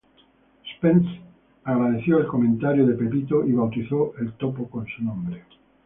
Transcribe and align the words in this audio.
Spence 0.65 1.19
agradeció 1.63 2.17
el 2.17 2.25
comentario 2.25 2.87
de 2.87 2.95
Goering 2.95 3.47
y 3.47 3.51
bautizó 3.51 4.13
el 4.19 4.33
topo 4.33 4.67
con 4.67 4.87
su 4.87 5.03
nombre. 5.03 5.43